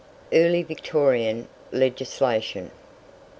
[0.31, 2.71] EARLY VICTORIAN LEGISLATION.